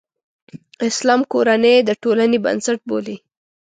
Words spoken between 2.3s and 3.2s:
بنسټ بولي.